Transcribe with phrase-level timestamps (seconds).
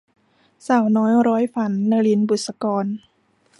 [0.67, 2.85] สาวน้อยร้อยฝัน- นลิน บุษกร